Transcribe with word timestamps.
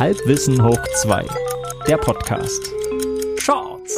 Halbwissen 0.00 0.62
hoch 0.62 0.80
2, 1.02 1.24
der 1.86 1.96
Podcast. 1.98 2.68
Shorts. 3.38 3.96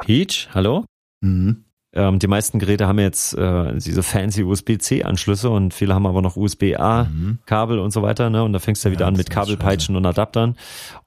Peach, 0.00 0.48
hallo? 0.52 0.84
Mhm. 1.22 1.64
Ähm, 1.94 2.18
die 2.18 2.26
meisten 2.26 2.58
Geräte 2.58 2.86
haben 2.86 2.98
jetzt 2.98 3.32
äh, 3.32 3.78
diese 3.78 4.02
fancy 4.02 4.44
USB-C-Anschlüsse 4.44 5.48
und 5.48 5.72
viele 5.72 5.94
haben 5.94 6.06
aber 6.06 6.20
noch 6.20 6.36
USB-A-Kabel 6.36 7.78
und 7.78 7.90
so 7.90 8.02
weiter. 8.02 8.28
Ne? 8.28 8.44
Und 8.44 8.52
da 8.52 8.58
fängst 8.58 8.84
du 8.84 8.90
ja 8.90 8.92
wieder 8.92 9.04
Ja, 9.04 9.08
an 9.08 9.16
mit 9.16 9.30
Kabelpeitschen 9.30 9.96
und 9.96 10.04
Adaptern. 10.04 10.56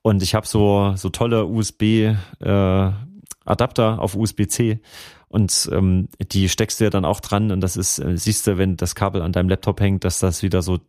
Und 0.02 0.24
ich 0.24 0.34
habe 0.34 0.48
so 0.48 0.94
so 0.96 1.10
tolle 1.10 1.46
USB-Adapter 1.46 4.00
auf 4.00 4.16
USB-C. 4.16 4.80
Und 5.28 5.70
ähm, 5.72 6.10
die 6.20 6.50
steckst 6.50 6.80
du 6.80 6.84
ja 6.84 6.90
dann 6.90 7.06
auch 7.06 7.22
dran 7.22 7.52
und 7.52 7.62
das 7.62 7.78
ist, 7.78 8.00
äh, 8.00 8.18
siehst 8.18 8.48
du, 8.48 8.58
wenn 8.58 8.76
das 8.76 8.96
Kabel 8.96 9.22
an 9.22 9.32
deinem 9.32 9.48
Laptop 9.48 9.80
hängt, 9.80 10.04
dass 10.04 10.20
das 10.20 10.44
wieder 10.44 10.62
so, 10.62 10.80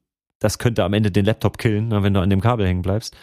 das 0.42 0.58
könnte 0.58 0.84
am 0.84 0.92
Ende 0.92 1.10
den 1.10 1.24
Laptop 1.24 1.58
killen, 1.58 1.88
ne, 1.88 2.02
wenn 2.02 2.14
du 2.14 2.20
an 2.20 2.30
dem 2.30 2.40
Kabel 2.40 2.66
hängen 2.66 2.82
bleibst. 2.82 3.14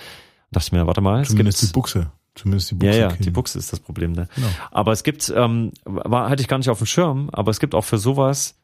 Da 0.52 0.60
dachte 0.60 0.68
ich 0.68 0.72
mir, 0.72 0.88
warte 0.88 1.02
mal, 1.02 1.22
es 1.22 1.30
Zumindest 1.30 1.62
die 1.62 1.66
gibt 1.68 1.74
Buchse. 1.74 2.12
Zumindest 2.36 2.72
die 2.72 2.76
ja, 2.76 2.80
Buchse. 2.80 3.00
ja, 3.00 3.08
killen. 3.10 3.22
die 3.24 3.32
Buchse 3.32 3.60
ist 3.60 3.74
das 3.74 3.80
Problem, 3.80 4.14
ne? 4.14 4.28
Genau. 4.36 4.48
Aber 4.72 4.92
es 4.92 5.04
gibt, 5.04 5.32
ähm, 5.36 5.74
war, 5.84 6.30
hatte 6.30 6.42
ich 6.42 6.48
gar 6.48 6.58
nicht 6.58 6.70
auf 6.70 6.78
dem 6.78 6.88
Schirm, 6.88 7.30
aber 7.32 7.52
es 7.52 7.60
gibt 7.60 7.76
auch 7.76 7.84
für 7.84 7.98
sowas 7.98 8.56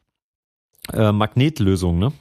äh, 0.92 1.12
Magnetlösungen, 1.12 1.98
ne? 1.98 2.12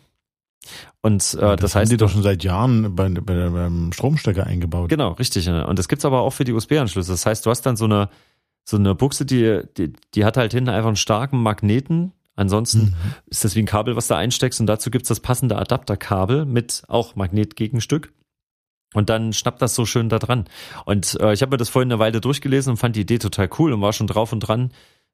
Und 1.02 1.38
äh, 1.40 1.42
Ja, 1.42 1.56
das, 1.56 1.76
haben 1.76 1.82
heißt, 1.82 1.92
die 1.92 1.98
doch 1.98 2.10
schon 2.10 2.24
seit 2.24 2.44
Jahren 2.44 2.96
bei, 2.96 3.08
bei, 3.10 3.50
beim 3.50 3.94
Stromstecker 3.94 4.46
eingebaut. 4.46 4.90
genau, 4.90 5.12
richtig. 5.14 5.46
Ne? 5.46 5.66
Und 5.66 5.78
das 5.80 5.88
gibt's 5.88 6.06
aber 6.06 6.22
auch 6.22 6.32
für 6.32 6.44
die 6.44 6.54
USB-Anschlüsse. 6.54 7.12
Das 7.12 7.26
heißt, 7.26 7.46
du 7.46 7.52
hast 7.52 7.62
dann 7.62 7.78
so 7.78 7.86
eine 7.86 8.10
so 8.68 8.78
eine 8.78 8.96
Buchse, 8.96 9.26
die, 9.26 9.62
die, 9.78 9.94
die 10.16 10.26
hat 10.26 10.38
halt 10.38 10.52
hinten 10.52 10.70
einfach 10.70 10.88
einen 10.88 10.96
starken 10.96 11.42
Magneten. 11.42 12.12
Ansonsten 12.36 12.80
Mhm. 12.82 12.94
ist 13.28 13.44
das 13.46 13.56
wie 13.56 13.60
ein 13.60 13.66
Kabel, 13.66 13.96
was 13.96 14.08
du 14.08 14.16
einsteckst 14.16 14.60
und 14.60 14.68
dazu 14.68 14.92
gibt's 14.92 15.08
das 15.10 15.20
passende 15.22 15.58
Adapterkabel 15.58 16.46
mit 16.46 16.84
auch 16.88 17.16
Magnetgegenstück. 17.16 18.12
Und 18.94 19.10
dann 19.10 19.34
schnappt 19.34 19.62
das 19.62 19.76
so 19.76 19.86
schön 19.86 20.08
da 20.10 20.20
dran. 20.20 20.46
Und 20.86 21.18
äh, 21.20 21.34
ich 21.34 21.42
habe 21.42 21.52
mir 21.52 21.58
das 21.58 21.70
vorhin 21.70 21.92
eine 21.92 22.00
Weile 22.00 22.22
durchgelesen 22.22 22.72
und 22.72 22.78
fand 22.78 22.96
die 22.96 23.02
Idee 23.02 23.18
total 23.20 23.50
cool 23.60 23.74
und 23.74 23.82
war 23.82 23.92
schon 23.94 24.08
drauf 24.08 24.32
und 24.32 24.40
dran, 24.40 24.72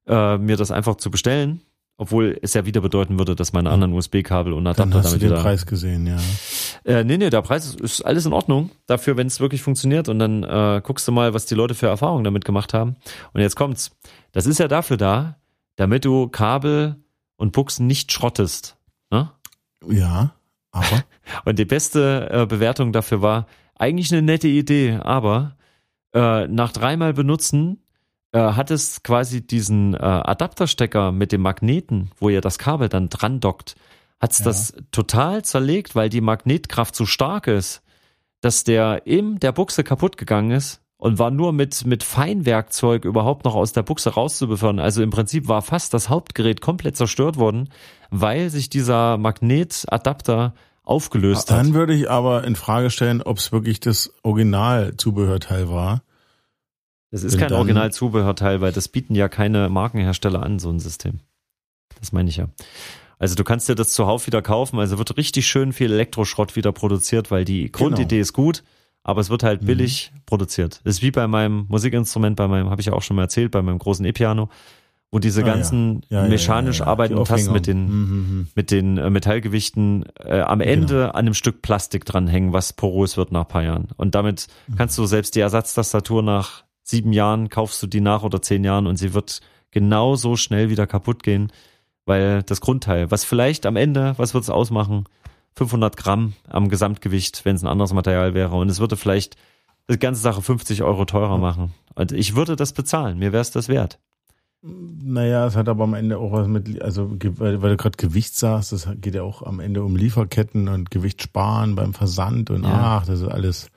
äh, 0.07 0.37
mir 0.37 0.55
das 0.57 0.69
einfach 0.71 0.95
zu 0.95 1.09
bestellen. 1.09 1.61
Obwohl 1.97 2.37
es 2.41 2.55
ja 2.55 2.65
wieder 2.65 2.81
bedeuten 2.81 3.19
würde, 3.19 3.35
dass 3.35 3.53
meine 3.53 3.69
anderen 3.69 3.93
USB-Kabel 3.93 4.53
und 4.53 4.65
Adapter 4.65 4.85
Dann 4.85 4.93
hast 4.95 5.05
du 5.05 5.09
damit 5.09 5.21
den 5.21 5.29
wieder. 5.31 5.41
Preis 5.41 5.65
gesehen, 5.67 6.07
ja. 6.07 6.17
Äh, 6.83 7.03
nee, 7.03 7.17
nee, 7.17 7.29
der 7.29 7.41
Preis 7.43 7.65
ist, 7.67 7.79
ist 7.81 8.01
alles 8.01 8.25
in 8.25 8.33
Ordnung. 8.33 8.71
Dafür, 8.87 9.17
wenn 9.17 9.27
es 9.27 9.39
wirklich 9.39 9.61
funktioniert. 9.61 10.09
Und 10.09 10.17
dann 10.17 10.43
äh, 10.43 10.81
guckst 10.83 11.07
du 11.07 11.11
mal, 11.11 11.33
was 11.35 11.45
die 11.45 11.53
Leute 11.53 11.75
für 11.75 11.87
Erfahrungen 11.87 12.23
damit 12.23 12.43
gemacht 12.45 12.73
haben. 12.73 12.95
Und 13.33 13.41
jetzt 13.41 13.55
kommt's. 13.55 13.91
Das 14.31 14.47
ist 14.47 14.57
ja 14.59 14.67
dafür 14.67 14.97
da, 14.97 15.37
damit 15.75 16.05
du 16.05 16.27
Kabel 16.27 16.95
und 17.41 17.53
Buchsen 17.53 17.87
nicht 17.87 18.11
schrottest. 18.11 18.77
Ne? 19.09 19.31
Ja, 19.87 20.35
aber 20.71 21.03
Und 21.45 21.57
die 21.57 21.65
beste 21.65 22.29
äh, 22.31 22.45
Bewertung 22.45 22.93
dafür 22.93 23.21
war 23.23 23.47
eigentlich 23.75 24.11
eine 24.11 24.21
nette 24.21 24.47
Idee, 24.47 24.99
aber 25.01 25.57
äh, 26.13 26.47
nach 26.47 26.71
dreimal 26.71 27.13
benutzen 27.13 27.81
äh, 28.31 28.39
hat 28.39 28.69
es 28.69 29.01
quasi 29.01 29.45
diesen 29.45 29.95
äh, 29.95 29.97
Adapterstecker 29.97 31.11
mit 31.11 31.31
dem 31.31 31.41
Magneten, 31.41 32.11
wo 32.19 32.29
ihr 32.29 32.41
das 32.41 32.59
Kabel 32.59 32.89
dann 32.89 33.09
dran 33.09 33.39
dockt, 33.39 33.75
hat's 34.19 34.39
Ja. 34.39 34.45
das 34.45 34.73
total 34.91 35.43
zerlegt, 35.43 35.95
weil 35.95 36.09
die 36.09 36.21
Magnetkraft 36.21 36.95
so 36.95 37.07
stark 37.07 37.47
ist, 37.47 37.81
dass 38.41 38.63
der 38.63 39.07
in 39.07 39.39
der 39.39 39.51
Buchse 39.51 39.83
kaputt 39.83 40.17
gegangen 40.17 40.51
ist 40.51 40.80
und 41.01 41.17
war 41.17 41.31
nur 41.31 41.51
mit, 41.51 41.83
mit 41.87 42.03
Feinwerkzeug 42.03 43.05
überhaupt 43.05 43.43
noch 43.43 43.55
aus 43.55 43.73
der 43.73 43.81
Buchse 43.81 44.11
rauszubefördern. 44.11 44.79
Also 44.79 45.01
im 45.01 45.09
Prinzip 45.09 45.47
war 45.47 45.63
fast 45.63 45.95
das 45.95 46.09
Hauptgerät 46.09 46.61
komplett 46.61 46.95
zerstört 46.95 47.37
worden, 47.37 47.69
weil 48.11 48.51
sich 48.51 48.69
dieser 48.69 49.17
Magnetadapter 49.17 50.53
aufgelöst 50.83 51.49
hat. 51.49 51.57
dann 51.57 51.73
würde 51.73 51.95
ich 51.95 52.07
aber 52.07 52.43
in 52.43 52.55
Frage 52.55 52.91
stellen, 52.91 53.23
ob 53.23 53.39
es 53.39 53.51
wirklich 53.51 53.79
das 53.79 54.13
Original-Zubehörteil 54.21 55.69
war. 55.69 56.03
Das 57.09 57.23
ist 57.23 57.39
kein 57.39 57.51
Original-Zubehörteil, 57.51 58.61
weil 58.61 58.71
das 58.71 58.87
bieten 58.87 59.15
ja 59.15 59.27
keine 59.27 59.69
Markenhersteller 59.69 60.43
an, 60.43 60.59
so 60.59 60.69
ein 60.69 60.79
System. 60.79 61.19
Das 61.99 62.11
meine 62.11 62.29
ich 62.29 62.37
ja. 62.37 62.45
Also 63.17 63.33
du 63.33 63.43
kannst 63.43 63.67
dir 63.67 63.75
das 63.75 63.91
zuhauf 63.91 64.27
wieder 64.27 64.43
kaufen, 64.43 64.77
also 64.77 64.99
wird 64.99 65.17
richtig 65.17 65.47
schön 65.47 65.73
viel 65.73 65.91
Elektroschrott 65.91 66.55
wieder 66.55 66.71
produziert, 66.71 67.31
weil 67.31 67.43
die 67.43 67.71
Grundidee 67.71 68.19
ist 68.19 68.33
gut, 68.33 68.63
aber 69.03 69.21
es 69.21 69.29
wird 69.29 69.43
halt 69.43 69.61
Mhm. 69.61 69.65
billig 69.67 70.11
produziert. 70.25 70.81
Das 70.83 70.95
ist 70.95 71.01
wie 71.01 71.11
bei 71.11 71.27
meinem 71.27 71.65
Musikinstrument, 71.69 72.35
bei 72.35 72.47
meinem, 72.47 72.69
habe 72.69 72.81
ich 72.81 72.87
ja 72.87 72.93
auch 72.93 73.01
schon 73.01 73.15
mal 73.15 73.23
erzählt, 73.23 73.51
bei 73.51 73.61
meinem 73.61 73.79
großen 73.79 74.05
E-Piano, 74.05 74.49
wo 75.11 75.19
diese 75.19 75.41
Ah, 75.41 75.45
ganzen 75.45 76.03
Ja, 76.09 76.23
ja, 76.23 76.29
mechanisch 76.29 76.79
ja, 76.79 76.87
arbeitenden 76.87 77.25
Tasten 77.25 77.51
mit 77.51 77.67
den, 77.67 77.85
Mhm, 77.87 78.15
mhm. 78.15 78.47
mit 78.55 78.71
den 78.71 78.97
äh, 78.97 79.09
Metallgewichten 79.09 80.05
äh, 80.19 80.39
am 80.41 80.61
Ende 80.61 80.87
Genau. 80.93 81.05
an 81.09 81.15
einem 81.15 81.33
Stück 81.33 81.61
Plastik 81.61 82.05
dranhängen, 82.05 82.53
was 82.53 82.73
porös 82.73 83.17
wird 83.17 83.31
nach 83.31 83.41
ein 83.41 83.47
paar 83.47 83.63
Jahren. 83.63 83.89
Und 83.97 84.15
damit 84.15 84.47
Mhm. 84.67 84.75
kannst 84.75 84.97
du 84.97 85.05
selbst 85.05 85.35
die 85.35 85.41
Ersatztastatur 85.41 86.23
nach 86.23 86.63
sieben 86.83 87.11
Jahren, 87.13 87.49
kaufst 87.49 87.81
du 87.83 87.87
die 87.87 88.01
nach 88.01 88.23
oder 88.23 88.41
zehn 88.41 88.63
Jahren 88.63 88.87
und 88.87 88.95
sie 88.97 89.13
wird 89.13 89.41
genauso 89.71 90.35
schnell 90.35 90.69
wieder 90.69 90.87
kaputt 90.87 91.23
gehen, 91.23 91.51
weil 92.05 92.43
das 92.43 92.61
Grundteil, 92.61 93.11
was 93.11 93.23
vielleicht 93.23 93.65
am 93.65 93.75
Ende, 93.75 94.13
was 94.17 94.33
wird 94.33 94.43
es 94.43 94.49
ausmachen? 94.49 95.05
500 95.55 95.97
Gramm 95.97 96.33
am 96.47 96.69
Gesamtgewicht, 96.69 97.45
wenn 97.45 97.55
es 97.55 97.63
ein 97.63 97.67
anderes 97.67 97.93
Material 97.93 98.33
wäre. 98.33 98.55
Und 98.55 98.69
es 98.69 98.79
würde 98.79 98.97
vielleicht 98.97 99.35
die 99.89 99.99
ganze 99.99 100.21
Sache 100.21 100.41
50 100.41 100.83
Euro 100.83 101.05
teurer 101.05 101.37
machen. 101.37 101.73
Und 101.95 102.11
ich 102.11 102.35
würde 102.35 102.55
das 102.55 102.73
bezahlen. 102.73 103.19
Mir 103.19 103.31
wäre 103.33 103.41
es 103.41 103.51
das 103.51 103.67
wert. 103.67 103.99
Naja, 104.63 105.47
es 105.47 105.55
hat 105.55 105.67
aber 105.67 105.85
am 105.85 105.95
Ende 105.95 106.19
auch 106.19 106.31
was 106.31 106.47
mit, 106.47 106.79
also 106.83 107.09
weil, 107.11 107.57
du 107.57 107.77
gerade 107.77 107.97
Gewicht 107.97 108.35
sagst, 108.35 108.71
das 108.71 108.87
geht 108.97 109.15
ja 109.15 109.23
auch 109.23 109.41
am 109.41 109.59
Ende 109.59 109.83
um 109.83 109.95
Lieferketten 109.95 110.67
und 110.67 110.91
Gewicht 110.91 111.23
sparen 111.23 111.73
beim 111.73 111.95
Versand 111.95 112.51
und 112.51 112.63
Ja. 112.63 112.99
ach, 112.99 113.07
das 113.07 113.21
ist 113.21 113.27
alles. 113.27 113.71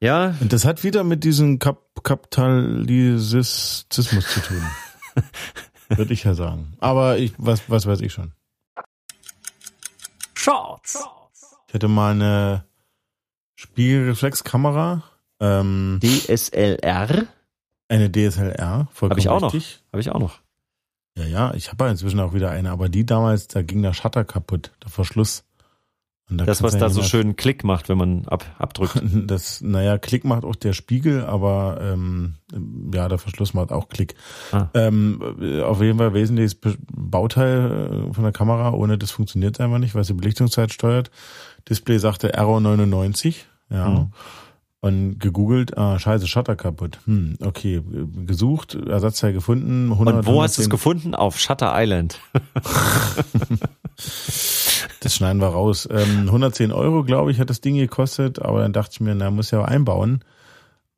Ja, 0.00 0.34
Und 0.40 0.52
das 0.52 0.66
hat 0.66 0.84
wieder 0.84 1.04
mit 1.04 1.24
diesem 1.24 1.58
Kap 1.58 1.78
Kapitalismus 2.02 3.86
zu 3.88 4.02
tun. 4.02 4.62
Würde 5.88 6.12
ich 6.12 6.24
ja 6.24 6.34
sagen. 6.34 6.74
Aber 6.80 7.16
ich, 7.16 7.32
was, 7.38 7.70
was 7.70 7.86
weiß 7.86 8.02
ich 8.02 8.12
schon. 8.12 8.32
Shorts. 10.44 11.02
Ich 11.68 11.74
hatte 11.74 11.88
mal 11.88 12.12
eine 12.12 12.64
Spiegelreflexkamera, 13.56 15.02
ähm, 15.40 16.00
DSLR 16.02 17.26
eine 17.88 18.10
DSLR, 18.10 18.88
vollkommen 18.92 19.10
Habe 19.10 19.20
ich 19.20 19.28
auch 19.28 19.40
noch. 19.40 19.54
richtig. 19.54 19.82
habe 19.92 20.00
ich 20.00 20.10
auch 20.10 20.18
noch. 20.18 20.40
Ja, 21.16 21.24
ja, 21.24 21.54
ich 21.54 21.70
habe 21.70 21.84
ja 21.84 21.90
inzwischen 21.90 22.18
auch 22.20 22.34
wieder 22.34 22.50
eine, 22.50 22.70
aber 22.70 22.88
die 22.88 23.06
damals, 23.06 23.46
da 23.46 23.62
ging 23.62 23.82
der 23.82 23.92
Shutter 23.92 24.24
kaputt, 24.24 24.72
der 24.82 24.90
Verschluss. 24.90 25.44
Und 26.28 26.38
da 26.38 26.46
Das, 26.46 26.62
was 26.62 26.72
du 26.72 26.78
da 26.78 26.86
ja 26.86 26.90
so 26.90 27.02
schön 27.02 27.36
Klick 27.36 27.64
macht, 27.64 27.88
wenn 27.88 27.98
man 27.98 28.26
ab, 28.26 28.44
abdrückt. 28.58 29.00
Das, 29.26 29.60
naja, 29.60 29.98
Klick 29.98 30.24
macht 30.24 30.44
auch 30.44 30.56
der 30.56 30.72
Spiegel, 30.72 31.24
aber 31.24 31.78
ähm, 31.82 32.36
ja, 32.92 33.08
der 33.08 33.18
Verschluss 33.18 33.54
macht 33.54 33.70
auch 33.70 33.88
Klick. 33.88 34.14
Ah. 34.50 34.68
Ähm, 34.74 35.20
auf 35.62 35.80
jeden 35.82 35.98
Fall 35.98 36.14
wesentliches 36.14 36.58
Bauteil 37.04 38.08
äh, 38.10 38.14
von 38.14 38.24
der 38.24 38.32
Kamera, 38.32 38.72
ohne 38.72 38.98
das 38.98 39.10
funktioniert 39.10 39.60
einfach 39.60 39.78
nicht, 39.78 39.94
weil 39.94 40.04
sie 40.04 40.14
Belichtungszeit 40.14 40.72
steuert. 40.72 41.10
Display 41.68 41.98
sagte 41.98 42.32
Error 42.34 42.60
99, 42.60 43.46
ja. 43.70 43.88
Mhm. 43.88 44.12
Und 44.80 45.18
gegoogelt, 45.18 45.78
ah, 45.78 45.98
scheiße, 45.98 46.26
Shutter 46.26 46.56
kaputt. 46.56 46.98
Hm, 47.06 47.38
okay, 47.40 47.82
gesucht, 48.26 48.74
Ersatzteil 48.74 49.32
gefunden. 49.32 49.90
100, 49.90 50.16
Und 50.16 50.26
wo 50.26 50.42
hast 50.42 50.58
du 50.58 50.60
es 50.60 50.66
110 50.66 50.70
gefunden? 50.70 51.14
Auf 51.14 51.38
Shutter 51.38 51.72
Island. 51.74 52.20
Das 55.04 55.14
schneiden 55.14 55.40
wir 55.42 55.48
raus. 55.48 55.86
Ähm, 55.90 56.22
110 56.26 56.72
Euro, 56.72 57.04
glaube 57.04 57.30
ich, 57.30 57.38
hat 57.38 57.50
das 57.50 57.60
Ding 57.60 57.76
gekostet, 57.76 58.40
aber 58.40 58.60
dann 58.60 58.72
dachte 58.72 58.92
ich 58.94 59.00
mir, 59.00 59.14
na, 59.14 59.30
muss 59.30 59.50
ja 59.50 59.62
einbauen. 59.62 60.24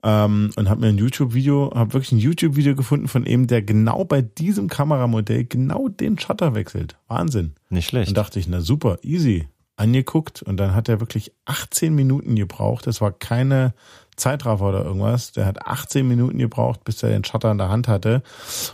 Ähm, 0.08 0.52
und 0.54 0.68
habe 0.68 0.82
mir 0.82 0.86
ein 0.86 0.98
YouTube-Video, 0.98 1.72
habe 1.74 1.94
wirklich 1.94 2.12
ein 2.12 2.18
YouTube-Video 2.18 2.76
gefunden 2.76 3.08
von 3.08 3.26
ihm, 3.26 3.48
der 3.48 3.60
genau 3.62 4.04
bei 4.04 4.22
diesem 4.22 4.68
Kameramodell 4.68 5.44
genau 5.44 5.88
den 5.88 6.16
Shutter 6.16 6.54
wechselt. 6.54 6.96
Wahnsinn. 7.08 7.54
Nicht 7.70 7.88
schlecht. 7.88 8.06
Dann 8.06 8.14
dachte 8.14 8.38
ich, 8.38 8.46
na 8.46 8.60
super, 8.60 9.00
easy. 9.02 9.48
Angeguckt 9.74 10.42
und 10.42 10.58
dann 10.58 10.76
hat 10.76 10.88
er 10.88 11.00
wirklich 11.00 11.32
18 11.46 11.92
Minuten 11.92 12.36
gebraucht. 12.36 12.86
Das 12.86 13.00
war 13.00 13.10
keine 13.10 13.74
Zeitraffer 14.14 14.68
oder 14.68 14.84
irgendwas. 14.84 15.32
Der 15.32 15.44
hat 15.44 15.66
18 15.66 16.06
Minuten 16.06 16.38
gebraucht, 16.38 16.84
bis 16.84 17.02
er 17.02 17.10
den 17.10 17.24
Shutter 17.24 17.50
in 17.50 17.58
der 17.58 17.68
Hand 17.68 17.88
hatte. 17.88 18.22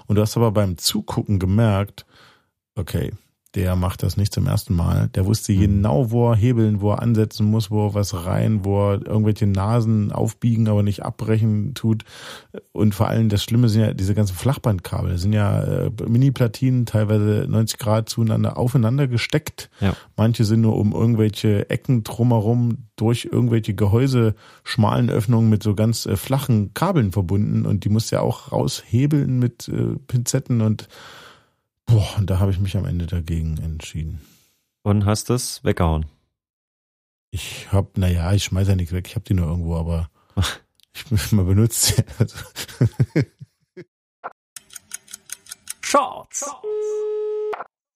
Und 0.07 0.17
du 0.17 0.23
hast 0.23 0.37
aber 0.37 0.53
beim 0.53 0.77
Zugucken 0.77 1.39
gemerkt, 1.39 2.05
okay, 2.75 3.11
der 3.55 3.77
macht 3.77 4.03
das 4.03 4.17
nicht 4.17 4.33
zum 4.33 4.47
ersten 4.47 4.75
Mal. 4.75 5.09
Der 5.09 5.27
wusste 5.27 5.55
genau, 5.55 6.11
wo 6.11 6.31
er 6.31 6.37
hebeln, 6.37 6.81
wo 6.81 6.93
er 6.93 7.03
ansetzen 7.03 7.47
muss, 7.47 7.71
wo 7.71 7.89
er 7.89 7.95
was 7.95 8.25
rein, 8.25 8.65
wo 8.65 8.93
er 8.93 9.07
irgendwelche 9.07 9.47
Nasen 9.47 10.11
aufbiegen, 10.11 10.69
aber 10.69 10.83
nicht 10.83 11.03
abbrechen 11.03 11.75
tut. 11.75 12.05
Und 12.73 12.95
vor 12.95 13.09
allem 13.09 13.29
das 13.29 13.45
Schlimme 13.45 13.69
sind 13.69 13.83
ja 13.83 13.93
diese 13.93 14.15
ganzen 14.15 14.37
Flachbandkabel. 14.37 15.13
Das 15.13 15.23
sind 15.23 15.35
ja 15.35 15.63
äh, 15.63 15.91
Mini-Platinen, 16.07 16.87
teilweise 16.87 17.47
90 17.47 17.79
Grad 17.79 18.09
zueinander 18.09 18.57
aufeinander 18.57 19.07
gesteckt. 19.07 19.69
Ja. 19.81 19.95
Manche 20.17 20.45
sind 20.45 20.63
nur 20.63 20.77
um 20.77 20.93
irgendwelche 20.93 21.69
Ecken 21.69 22.05
drumherum 22.05 22.87
durch 22.97 23.29
irgendwelche 23.31 23.75
Gehäuse, 23.75 24.35
schmalen 24.65 25.11
Öffnungen 25.11 25.51
mit 25.51 25.63
so 25.63 25.75
ganz 25.75 26.07
äh, 26.07 26.17
flachen 26.17 26.73
Kabeln 26.73 27.13
verbunden 27.13 27.67
und 27.67 27.85
die 27.85 27.91
musst 27.91 28.13
du 28.13 28.17
ja 28.17 28.23
auch 28.23 28.53
raushebeln 28.53 29.39
mit 29.39 29.69
äh, 29.69 29.97
Pinzetten 30.07 30.63
und 30.63 30.89
boah, 31.87 32.17
und 32.19 32.31
da 32.31 32.39
habe 32.39 32.51
ich 32.51 32.59
mich 32.59 32.77
am 32.77 32.85
Ende 32.85 33.07
dagegen 33.07 33.59
entschieden. 33.59 34.21
Und 34.83 35.07
hast 35.07 35.31
es 35.31 35.63
weggehauen. 35.65 36.07
Ich 37.31 37.73
hab, 37.73 37.97
naja, 37.97 38.33
ich 38.33 38.45
schmeiß 38.45 38.69
ja 38.69 38.77
nichts 38.77 38.93
weg, 38.93 39.07
ich 39.07 39.17
hab 39.17 39.25
die 39.25 39.35
nur 39.35 39.47
irgendwo, 39.47 39.77
aber 39.77 40.11
ich 40.95 41.33
mal 41.33 41.45
benutzt 41.45 41.83
sie. 41.83 42.05
Also. 42.19 42.37
Shorts. 45.81 46.51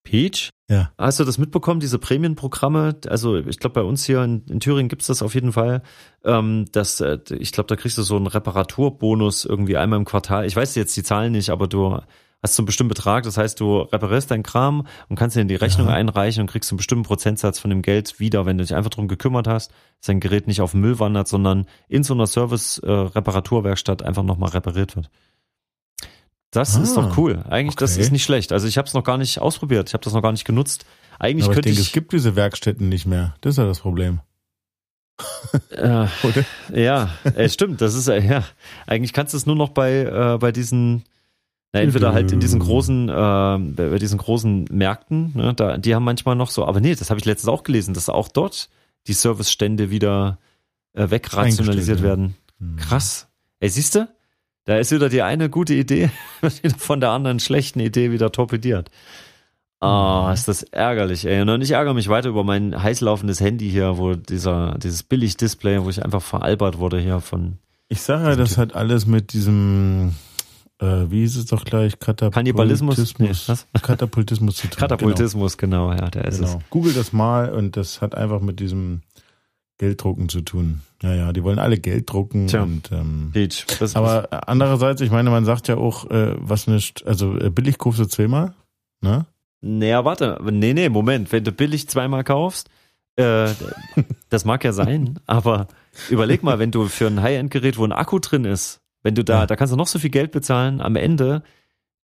Peach? 0.05 0.50
Ja. 0.69 0.93
Hast 0.99 1.21
du 1.21 1.25
das 1.25 1.39
mitbekommen, 1.39 1.81
diese 1.81 1.99
Prämienprogramme? 1.99 2.97
Also 3.09 3.37
ich 3.37 3.59
glaube, 3.59 3.75
bei 3.75 3.82
uns 3.82 4.05
hier 4.05 4.23
in, 4.23 4.44
in 4.47 4.61
Thüringen 4.61 4.89
gibt's 4.89 5.06
das 5.06 5.23
auf 5.23 5.35
jeden 5.35 5.53
Fall. 5.53 5.82
Ähm, 6.25 6.65
dass, 6.73 7.00
äh, 7.00 7.19
ich 7.39 7.53
glaube, 7.53 7.69
da 7.69 7.77
kriegst 7.77 7.99
du 7.99 8.03
so 8.03 8.17
einen 8.17 8.27
Reparaturbonus 8.27 9.44
irgendwie 9.44 9.77
einmal 9.77 9.99
im 9.99 10.05
Quartal. 10.05 10.47
Ich 10.47 10.56
weiß 10.56 10.75
jetzt 10.77 10.97
die 10.97 11.03
Zahlen 11.03 11.32
nicht, 11.32 11.50
aber 11.50 11.69
du 11.69 11.99
hast 12.46 12.56
so 12.56 12.62
einen 12.62 12.66
bestimmten 12.66 12.90
Betrag. 12.90 13.25
Das 13.25 13.37
heißt, 13.37 13.58
du 13.60 13.81
reparierst 13.81 14.31
deinen 14.31 14.43
Kram 14.43 14.87
und 15.08 15.16
kannst 15.16 15.37
dir 15.37 15.40
in 15.40 15.48
die 15.48 15.56
Rechnung 15.56 15.88
ja. 15.88 15.94
einreichen 15.94 16.40
und 16.43 16.50
kriegst 16.50 16.70
einen 16.70 16.76
bestimmten 16.76 17.04
Prozentsatz 17.04 17.58
von 17.58 17.70
dem 17.70 17.82
Geld 17.82 18.20
wieder, 18.20 18.46
wenn 18.46 18.58
du 18.58 18.64
dich 18.64 18.75
einfach 18.75 18.90
drum 18.90 19.08
gekümmert 19.08 19.48
hast, 19.48 19.70
dass 19.70 20.06
dein 20.06 20.20
Gerät 20.20 20.46
nicht 20.46 20.60
auf 20.60 20.72
den 20.72 20.81
Müll 20.81 20.98
wandert, 20.98 21.28
sondern 21.28 21.66
in 21.88 22.04
so 22.04 22.14
einer 22.14 22.26
Service-Reparaturwerkstatt 22.26 24.02
äh, 24.02 24.04
einfach 24.04 24.22
nochmal 24.22 24.50
repariert 24.50 24.96
wird. 24.96 25.10
Das 26.50 26.76
ah, 26.76 26.82
ist 26.82 26.96
doch 26.96 27.10
ah, 27.10 27.14
cool. 27.16 27.44
Eigentlich, 27.48 27.75
okay. 27.75 27.84
das 27.84 27.96
ist 27.96 28.12
nicht 28.12 28.25
schlecht. 28.25 28.52
Also 28.52 28.66
ich 28.66 28.78
habe 28.78 28.87
es 28.87 28.94
noch 28.94 29.04
gar 29.04 29.19
nicht 29.19 29.40
ausprobiert. 29.40 29.88
Ich 29.88 29.94
habe 29.94 30.04
das 30.04 30.12
noch 30.12 30.22
gar 30.22 30.32
nicht 30.32 30.44
genutzt. 30.44 30.87
Eigentlich 31.19 31.46
Aber 31.46 31.54
könnte 31.54 31.69
ich, 31.69 31.75
denke, 31.75 31.82
ich 31.82 31.88
es 31.88 31.93
gibt 31.93 32.12
diese 32.12 32.37
Werkstätten 32.37 32.88
nicht 32.88 33.06
mehr. 33.06 33.34
Das 33.40 33.54
ist 33.54 33.58
ja 33.58 33.66
das 33.66 33.81
Problem. 33.81 34.20
äh, 35.70 36.06
ja, 36.72 37.10
es 37.34 37.54
stimmt. 37.54 37.81
Das 37.81 37.94
ist 37.94 38.06
ja. 38.08 38.44
Eigentlich 38.87 39.12
kannst 39.12 39.34
du 39.34 39.38
es 39.38 39.46
nur 39.46 39.56
noch 39.56 39.70
bei 39.70 40.02
äh, 40.02 40.38
bei 40.38 40.52
diesen 40.52 41.04
na, 41.73 41.81
entweder 41.81 42.13
halt 42.13 42.33
in 42.33 42.41
diesen 42.41 42.61
großen, 42.61 43.09
äh, 43.09 43.13
bei 43.13 43.99
diesen 43.99 44.19
großen 44.19 44.67
Märkten, 44.71 45.33
ne, 45.35 45.55
da, 45.55 45.79
die 45.79 45.95
haben 45.95 46.05
manchmal 46.05 46.37
noch 46.37 46.51
so, 46.51 46.65
aber 46.65 46.81
nee, 46.81 46.95
das 46.95 47.11
habe 47.11 47.19
ich 47.19 47.27
letztens 47.27 47.49
auch 47.49 47.65
gelesen, 47.65 47.95
dass 47.95 48.09
auch 48.09 48.29
dort 48.29 48.69
die 49.07 49.13
Servicestände 49.13 49.91
wieder 49.91 50.39
äh, 50.95 51.11
wegrationalisiert 51.11 52.03
werden. 52.03 52.35
Hm. 52.59 52.77
Krass. 52.77 53.29
Ey, 53.61 53.69
siehst 53.69 53.95
du? 53.95 54.09
Da 54.65 54.79
ist 54.79 54.91
wieder 54.91 55.09
die 55.09 55.23
eine 55.23 55.49
gute 55.49 55.75
Idee 55.75 56.11
von 56.79 57.01
der 57.01 57.11
anderen 57.11 57.39
schlechten 57.39 57.81
Idee 57.81 58.11
wieder 58.11 58.33
torpediert. 58.33 58.91
Ah, 59.79 60.29
oh, 60.29 60.33
ist 60.33 60.49
das 60.49 60.63
ärgerlich, 60.65 61.27
ey. 61.27 61.43
Und 61.43 61.63
ich 61.63 61.71
ärgere 61.73 61.95
mich 61.95 62.09
weiter 62.09 62.31
über 62.31 62.45
mein 62.45 62.83
heißlaufendes 62.83 63.41
Handy 63.41 63.71
hier, 63.71 63.99
wo 63.99 64.15
dieser, 64.15 64.77
dieses 64.79 65.03
Billig-Display, 65.03 65.85
wo 65.85 65.91
ich 65.91 66.03
einfach 66.03 66.23
veralbert 66.23 66.79
wurde 66.79 66.99
hier 66.99 67.21
von. 67.21 67.59
Ich 67.89 68.01
sage 68.01 68.31
ja, 68.31 68.37
das 68.37 68.51
typ. 68.51 68.59
hat 68.59 68.75
alles 68.75 69.07
mit 69.07 69.35
diesem, 69.35 70.15
äh, 70.78 71.11
wie 71.11 71.20
hieß 71.20 71.37
es 71.37 71.46
doch 71.46 71.64
gleich, 71.64 71.99
Katapultismus. 71.99 73.19
Nee, 73.19 73.31
was? 73.31 73.67
Katapultismus 73.82 74.56
zu 74.56 74.69
tun. 74.69 74.78
Katapultismus, 74.78 75.56
genau, 75.56 75.88
genau 75.90 76.02
ja, 76.02 76.11
der 76.11 76.26
ist 76.26 76.40
genau. 76.40 76.58
es. 76.58 76.70
Google 76.70 76.93
das 76.93 77.12
mal 77.12 77.52
und 77.52 77.76
das 77.76 78.02
hat 78.02 78.14
einfach 78.14 78.40
mit 78.40 78.61
diesem 78.61 79.02
Gelddrucken 79.78 80.28
zu 80.28 80.43
tun. 80.43 80.82
Ja, 81.02 81.14
ja, 81.14 81.32
die 81.32 81.43
wollen 81.43 81.58
alle 81.58 81.78
Geld 81.78 82.11
drucken 82.11 82.46
Tja. 82.46 82.62
und 82.62 82.90
ähm, 82.93 83.31
Peach, 83.32 83.67
aber 83.94 84.49
andererseits, 84.49 85.00
ich 85.02 85.11
meine, 85.11 85.31
man 85.31 85.44
sagt 85.44 85.69
ja 85.69 85.76
auch, 85.76 86.11
äh, 86.11 86.34
was 86.38 86.67
nicht, 86.67 87.06
also 87.06 87.38
äh, 87.38 87.50
billig 87.50 87.79
kaufst 87.79 88.00
du 88.00 88.06
zweimal, 88.06 88.55
ne? 89.00 89.26
Naja, 89.61 90.05
warte, 90.05 90.38
nee, 90.43 90.75
nee, 90.75 90.88
Moment, 90.88 91.32
wenn 91.32 91.44
du 91.44 91.52
billig 91.52 91.88
zweimal 91.88 92.25
kaufst, 92.25 92.70
äh, 93.17 93.49
das 94.31 94.44
mag 94.44 94.64
ja 94.64 94.72
sein, 94.72 95.19
aber 95.26 95.69
überleg 96.08 96.43
mal, 96.43 96.58
wenn 96.58 96.70
du 96.70 96.87
für 96.87 97.06
ein 97.06 97.20
High-End-Gerät, 97.20 97.76
wo 97.76 97.84
ein 97.84 97.93
Akku 97.93 98.19
drin 98.19 98.44
ist, 98.44 98.81
wenn 99.02 99.14
du 99.14 99.25
da, 99.25 99.40
ja. 99.40 99.46
da 99.46 99.56
kannst 99.56 99.72
du 99.72 99.76
noch 99.76 99.87
so 99.87 99.98
viel 99.98 100.10
Geld 100.10 100.32
bezahlen, 100.32 100.81
am 100.81 100.96
Ende 100.96 101.43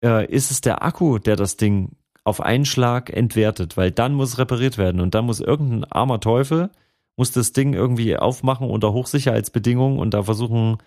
äh, 0.03 0.25
ist 0.25 0.51
es 0.51 0.61
der 0.61 0.83
Akku, 0.83 1.19
der 1.19 1.35
das 1.35 1.57
Ding 1.57 1.91
auf 2.23 2.41
einen 2.41 2.65
Schlag 2.65 3.09
entwertet, 3.09 3.77
weil 3.77 3.91
dann 3.91 4.13
muss 4.13 4.29
es 4.29 4.37
repariert 4.37 4.77
werden 4.77 5.01
und 5.01 5.15
dann 5.15 5.25
muss 5.25 5.39
irgendein 5.39 5.85
armer 5.91 6.19
Teufel 6.19 6.69
muss 7.15 7.31
das 7.31 7.51
Ding 7.51 7.73
irgendwie 7.73 8.15
aufmachen 8.15 8.69
unter 8.69 8.93
Hochsicherheitsbedingungen 8.93 9.99
und 9.99 10.13
da 10.13 10.23
versuchen, 10.23 10.77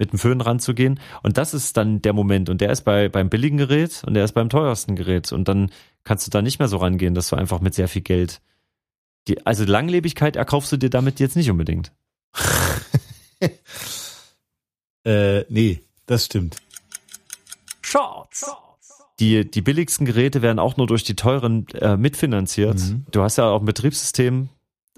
mit 0.00 0.12
dem 0.12 0.18
Föhn 0.18 0.40
ranzugehen. 0.40 0.98
Und 1.22 1.36
das 1.36 1.52
ist 1.52 1.76
dann 1.76 2.00
der 2.00 2.12
Moment. 2.12 2.48
Und 2.48 2.60
der 2.60 2.70
ist 2.70 2.82
bei, 2.82 3.08
beim 3.08 3.28
billigen 3.28 3.58
Gerät 3.58 4.02
und 4.06 4.14
der 4.14 4.24
ist 4.24 4.32
beim 4.32 4.48
teuersten 4.48 4.96
Gerät. 4.96 5.32
Und 5.32 5.48
dann 5.48 5.70
kannst 6.04 6.26
du 6.26 6.30
da 6.30 6.42
nicht 6.42 6.58
mehr 6.58 6.68
so 6.68 6.78
rangehen, 6.78 7.14
dass 7.14 7.28
du 7.28 7.36
einfach 7.36 7.60
mit 7.60 7.74
sehr 7.74 7.88
viel 7.88 8.02
Geld. 8.02 8.40
Die, 9.28 9.44
also 9.44 9.64
Langlebigkeit 9.64 10.36
erkaufst 10.36 10.72
du 10.72 10.76
dir 10.76 10.90
damit 10.90 11.20
jetzt 11.20 11.36
nicht 11.36 11.50
unbedingt. 11.50 11.92
äh, 15.04 15.44
nee, 15.48 15.80
das 16.06 16.26
stimmt. 16.26 16.56
Shorts. 17.82 18.50
Die, 19.18 19.48
die 19.50 19.60
billigsten 19.60 20.06
Geräte 20.06 20.40
werden 20.40 20.58
auch 20.58 20.76
nur 20.76 20.86
durch 20.86 21.04
die 21.04 21.14
teuren 21.14 21.66
äh, 21.74 21.96
mitfinanziert. 21.96 22.78
Mhm. 22.78 23.04
Du 23.10 23.22
hast 23.22 23.36
ja 23.36 23.50
auch 23.50 23.60
ein 23.60 23.66
Betriebssystem, 23.66 24.48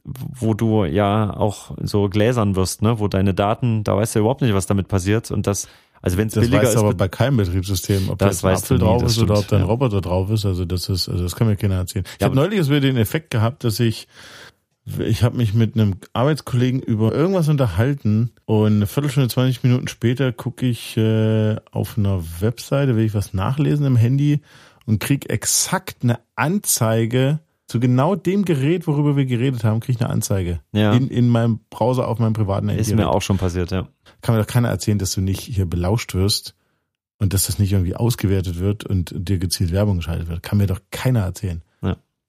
wo 0.05 0.55
du 0.55 0.85
ja 0.85 1.35
auch 1.37 1.77
so 1.83 2.09
gläsern 2.09 2.55
wirst, 2.55 2.83
ne, 2.83 2.99
wo 2.99 3.09
deine 3.09 3.35
Daten, 3.35 3.85
da 3.85 3.97
weißt 3.97 4.15
du 4.15 4.21
überhaupt 4.21 4.43
nicht, 4.43 4.55
was 4.55 4.67
damit 4.67 4.89
passiert 4.89 5.31
und 5.31 5.47
das 5.47 5.69
also 6.03 6.19
wenn 6.19 6.27
es 6.27 6.35
billiger 6.35 6.59
weißt 6.59 6.75
ist, 6.75 6.81
aber 6.81 6.95
bei 6.95 7.09
keinem 7.09 7.37
Betriebssystem, 7.37 8.11
ob 8.11 8.19
das 8.19 8.41
da 8.41 8.49
ein 8.49 8.57
Apfel 8.57 8.79
drauf 8.79 9.05
ist 9.05 9.19
oder 9.21 9.39
ob 9.39 9.47
da 9.47 9.57
ein 9.57 9.63
ja. 9.63 9.69
Roboter 9.69 10.01
drauf 10.01 10.31
ist, 10.31 10.45
also 10.45 10.65
das 10.65 10.89
ist, 10.89 11.09
also 11.09 11.23
das 11.23 11.37
kann 11.37 11.47
mir 11.47 11.57
keiner 11.57 11.77
erzählen. 11.77 12.05
Ich 12.15 12.21
ja, 12.21 12.25
habe 12.25 12.35
neulich 12.35 12.69
wieder 12.69 12.81
den 12.81 12.97
Effekt 12.97 13.31
gehabt, 13.31 13.63
dass 13.63 13.79
ich 13.79 14.09
ich 14.99 15.23
habe 15.23 15.37
mich 15.37 15.55
mit 15.55 15.75
einem 15.75 15.95
Arbeitskollegen 16.13 16.81
über 16.81 17.15
irgendwas 17.15 17.49
unterhalten 17.49 18.33
und 18.47 18.75
eine 18.75 18.87
Viertelstunde, 18.87 19.29
20 19.29 19.63
Minuten 19.63 19.89
später 19.89 20.33
gucke 20.33 20.67
ich 20.67 20.97
äh, 20.97 21.57
auf 21.71 21.97
einer 21.97 22.23
Webseite, 22.41 22.97
will 22.97 23.05
ich 23.05 23.15
was 23.15 23.33
nachlesen 23.33 23.87
im 23.87 23.97
Handy 23.97 24.41
und 24.87 24.99
krieg 24.99 25.31
exakt 25.31 25.99
eine 26.03 26.19
Anzeige 26.35 27.41
zu 27.69 27.81
genau 27.81 28.17
dem 28.17 28.45
Gerät, 28.45 28.87
worüber 28.87 29.17
wir 29.17 29.25
geredet 29.25 29.65
haben, 29.65 29.81
kriege 29.81 29.97
ich 29.97 30.05
eine 30.05 30.11
Anzeige. 30.11 30.61
Ja. 30.73 30.93
In, 30.93 31.09
in 31.09 31.29
meinem 31.29 31.61
Browser 31.71 32.09
auf 32.09 32.19
meinem 32.19 32.35
privaten 32.35 32.69
Handy. 32.69 32.83
Ist 32.83 32.95
mir 32.95 33.09
auch 33.09 33.23
schon 33.23 33.39
passiert, 33.39 33.71
ja. 33.71 33.89
Kann 34.21 34.35
mir 34.35 34.43
doch 34.43 34.49
keiner 34.49 34.69
erzählen, 34.69 34.99
dass 34.99 35.13
du 35.13 35.21
nicht 35.21 35.41
hier 35.41 35.65
belauscht 35.65 36.15
wirst 36.15 36.55
und 37.19 37.33
dass 37.33 37.47
das 37.47 37.59
nicht 37.59 37.73
irgendwie 37.73 37.95
ausgewertet 37.95 38.59
wird 38.59 38.85
und 38.85 39.15
dir 39.17 39.39
gezielt 39.39 39.71
Werbung 39.73 39.97
geschaltet 39.97 40.29
wird. 40.29 40.43
Kann 40.43 40.59
mir 40.59 40.67
doch 40.67 40.81
keiner 40.91 41.21
erzählen. 41.21 41.63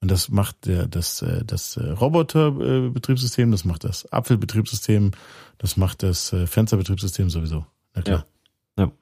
Und 0.04 0.10
das 0.10 0.28
macht 0.28 0.66
der, 0.66 0.86
das, 0.86 1.22
äh, 1.22 1.46
das 1.46 1.78
äh, 1.78 1.88
Roboter-Betriebssystem, 1.92 3.50
das 3.50 3.64
macht 3.64 3.84
das 3.84 4.04
Apfelbetriebssystem, 4.12 5.12
das 5.56 5.78
macht 5.78 6.02
das 6.02 6.30
äh, 6.34 6.46
Fensterbetriebssystem 6.46 7.30
sowieso. 7.30 7.64
Na 7.94 8.02
klar. 8.02 8.26
Ja. 8.76 8.84
ja. 8.84 8.92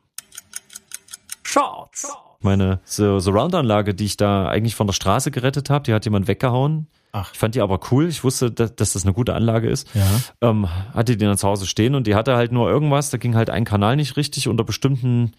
Shorts 1.42 2.06
meine 2.38 2.78
so 2.84 3.18
Surround-Anlage, 3.18 3.96
die 3.96 4.04
ich 4.04 4.16
da 4.16 4.46
eigentlich 4.46 4.76
von 4.76 4.86
der 4.86 4.94
Straße 4.94 5.32
gerettet 5.32 5.70
habe, 5.70 5.82
die 5.82 5.92
hat 5.92 6.04
jemand 6.04 6.28
weggehauen. 6.28 6.86
Ach. 7.10 7.32
Ich 7.32 7.38
fand 7.40 7.56
die 7.56 7.62
aber 7.62 7.80
cool. 7.90 8.06
Ich 8.06 8.22
wusste, 8.22 8.52
dass, 8.52 8.76
dass 8.76 8.92
das 8.92 9.02
eine 9.02 9.12
gute 9.12 9.34
Anlage 9.34 9.68
ist. 9.68 9.88
Ja. 9.94 10.08
Ähm, 10.40 10.68
hatte 10.94 11.16
die 11.16 11.24
dann 11.24 11.36
zu 11.36 11.48
Hause 11.48 11.66
stehen 11.66 11.96
und 11.96 12.06
die 12.06 12.14
hatte 12.14 12.36
halt 12.36 12.52
nur 12.52 12.70
irgendwas. 12.70 13.10
Da 13.10 13.18
ging 13.18 13.34
halt 13.34 13.50
ein 13.50 13.64
Kanal 13.64 13.96
nicht 13.96 14.16
richtig 14.16 14.46
unter 14.46 14.62
bestimmten 14.62 15.32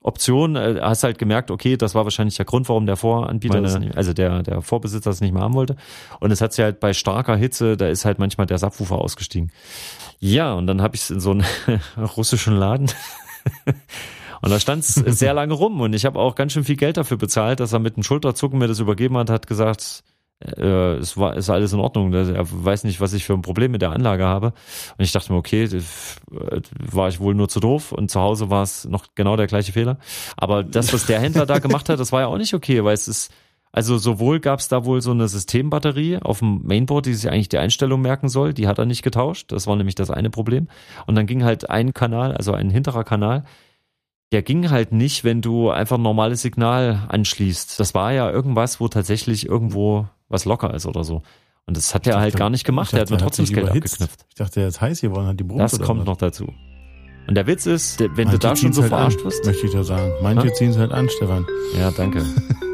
Anschlussoptionen. 0.00 0.76
Äh, 0.76 0.80
hast 0.80 1.02
halt 1.02 1.18
gemerkt, 1.18 1.50
okay, 1.50 1.76
das 1.76 1.94
war 1.94 2.04
wahrscheinlich 2.04 2.36
der 2.36 2.46
Grund, 2.46 2.68
warum 2.68 2.86
der 2.86 2.96
Voranbieter, 2.96 3.60
Meine, 3.60 3.96
also 3.96 4.12
der, 4.12 4.42
der 4.42 4.62
Vorbesitzer 4.62 5.10
das 5.10 5.20
nicht 5.20 5.32
mehr 5.32 5.42
haben 5.42 5.54
wollte. 5.54 5.76
Und 6.20 6.30
es 6.30 6.40
hat 6.40 6.52
sie 6.52 6.62
halt 6.62 6.80
bei 6.80 6.92
starker 6.92 7.36
Hitze, 7.36 7.76
da 7.76 7.88
ist 7.88 8.04
halt 8.04 8.18
manchmal 8.18 8.46
der 8.46 8.58
Subwoofer 8.58 8.98
ausgestiegen. 8.98 9.50
Ja, 10.18 10.52
und 10.54 10.66
dann 10.66 10.82
habe 10.82 10.96
ich 10.96 11.02
es 11.02 11.10
in 11.10 11.20
so 11.20 11.30
einen 11.30 11.44
russischen 12.16 12.56
Laden 12.56 12.90
und 14.42 14.50
da 14.50 14.60
stand 14.60 14.84
es 14.84 14.94
sehr 14.94 15.34
lange 15.34 15.54
rum 15.54 15.80
und 15.80 15.94
ich 15.94 16.04
habe 16.04 16.18
auch 16.18 16.34
ganz 16.34 16.52
schön 16.52 16.64
viel 16.64 16.76
Geld 16.76 16.96
dafür 16.96 17.16
bezahlt, 17.16 17.60
dass 17.60 17.72
er 17.72 17.78
mit 17.78 17.96
einem 17.96 18.02
Schulterzucken 18.02 18.58
mir 18.58 18.68
das 18.68 18.80
übergeben 18.80 19.16
hat, 19.16 19.30
hat 19.30 19.46
gesagt, 19.46 20.04
äh, 20.40 20.94
es 20.96 21.16
war 21.16 21.36
ist 21.36 21.50
alles 21.50 21.72
in 21.72 21.80
Ordnung. 21.80 22.12
Er 22.12 22.46
weiß 22.48 22.84
nicht, 22.84 23.00
was 23.00 23.12
ich 23.12 23.24
für 23.24 23.34
ein 23.34 23.42
Problem 23.42 23.72
mit 23.72 23.82
der 23.82 23.90
Anlage 23.90 24.24
habe. 24.24 24.52
Und 24.96 25.04
ich 25.04 25.12
dachte 25.12 25.32
mir, 25.32 25.38
okay, 25.38 25.68
war 26.78 27.08
ich 27.08 27.20
wohl 27.20 27.34
nur 27.34 27.48
zu 27.48 27.60
doof 27.60 27.92
und 27.92 28.10
zu 28.10 28.20
Hause 28.20 28.50
war 28.50 28.62
es 28.62 28.86
noch 28.86 29.06
genau 29.14 29.36
der 29.36 29.46
gleiche 29.46 29.72
Fehler. 29.72 29.98
Aber 30.36 30.62
das, 30.62 30.92
was 30.92 31.06
der 31.06 31.20
Händler 31.20 31.46
da 31.46 31.58
gemacht 31.58 31.88
hat, 31.88 32.00
das 32.00 32.12
war 32.12 32.22
ja 32.22 32.26
auch 32.26 32.38
nicht 32.38 32.54
okay, 32.54 32.84
weil 32.84 32.94
es 32.94 33.08
ist 33.08 33.32
also 33.72 33.98
sowohl 33.98 34.40
gab 34.40 34.58
es 34.58 34.68
da 34.68 34.84
wohl 34.84 35.00
so 35.00 35.12
eine 35.12 35.28
Systembatterie 35.28 36.18
auf 36.22 36.40
dem 36.40 36.62
Mainboard, 36.64 37.06
die 37.06 37.14
sich 37.14 37.30
eigentlich 37.30 37.48
die 37.48 37.58
Einstellung 37.58 38.00
merken 38.00 38.28
soll, 38.28 38.52
die 38.52 38.66
hat 38.66 38.78
er 38.78 38.84
nicht 38.84 39.02
getauscht. 39.02 39.52
Das 39.52 39.66
war 39.66 39.76
nämlich 39.76 39.94
das 39.94 40.10
eine 40.10 40.30
Problem. 40.30 40.68
Und 41.06 41.14
dann 41.14 41.26
ging 41.26 41.44
halt 41.44 41.70
ein 41.70 41.94
Kanal, 41.94 42.32
also 42.36 42.52
ein 42.52 42.70
hinterer 42.70 43.04
Kanal, 43.04 43.44
der 44.32 44.42
ging 44.42 44.70
halt 44.70 44.92
nicht, 44.92 45.24
wenn 45.24 45.40
du 45.40 45.70
einfach 45.70 45.98
ein 45.98 46.02
normales 46.02 46.42
Signal 46.42 47.06
anschließt. 47.08 47.78
Das 47.78 47.94
war 47.94 48.12
ja 48.12 48.30
irgendwas, 48.30 48.80
wo 48.80 48.88
tatsächlich 48.88 49.46
irgendwo 49.46 50.08
was 50.30 50.46
locker 50.46 50.72
ist 50.72 50.86
oder 50.86 51.04
so. 51.04 51.22
Und 51.66 51.76
das 51.76 51.94
hat 51.94 52.06
er 52.06 52.18
halt 52.18 52.36
gar 52.36 52.48
nicht 52.48 52.64
gemacht. 52.64 52.92
Dachte, 52.92 52.96
der 52.96 53.02
hat 53.02 53.10
mir 53.10 53.18
trotzdem 53.18 53.44
das 53.44 53.54
Geld 53.54 53.68
abgeknüpft. 53.68 54.26
Ich 54.28 54.34
dachte, 54.36 54.60
er 54.62 54.68
ist 54.68 54.80
heiß 54.80 55.02
geworden, 55.02 55.26
hat 55.26 55.38
die 55.38 55.44
Brust. 55.44 55.60
Das 55.60 55.80
kommt 55.80 56.00
was? 56.00 56.06
noch 56.06 56.16
dazu. 56.16 56.52
Und 57.28 57.34
der 57.34 57.46
Witz 57.46 57.66
ist, 57.66 58.00
wenn 58.00 58.08
Manche 58.08 58.30
du 58.30 58.38
da 58.38 58.56
schon 58.56 58.72
so 58.72 58.82
halt 58.82 58.88
verarscht 58.88 59.18
an, 59.18 59.24
wirst. 59.26 59.44
Möchte 59.44 59.66
ich 59.66 59.72
da 59.72 59.84
sagen. 59.84 60.12
Manche 60.22 60.52
ziehen 60.54 60.70
es 60.70 60.78
halt 60.78 60.90
an, 60.90 61.08
Stefan. 61.10 61.46
Ja, 61.78 61.90
danke. 61.90 62.24